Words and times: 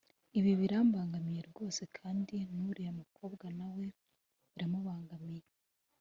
Ibi 0.39 0.51
birambangamiye 0.61 1.41
rwose 1.49 1.81
kandi 1.97 2.35
n’uriya 2.57 2.91
mukobwa 2.99 3.45
na 3.57 3.67
we 3.75 3.85
biramubangamiye 4.51 5.45